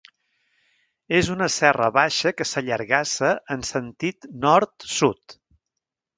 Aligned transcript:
És 1.19 1.29
una 1.33 1.49
serra 1.55 1.89
baixa 1.97 2.31
que 2.39 2.47
s'allargassa 2.53 3.31
en 3.57 3.67
sentit 3.73 4.29
nord-sud. 4.49 5.39